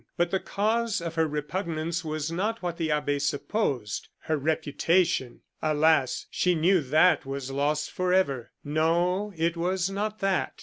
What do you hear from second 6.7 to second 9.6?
that was lost forever. No, it